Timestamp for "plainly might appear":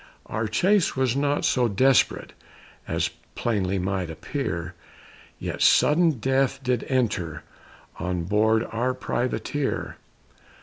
3.35-4.73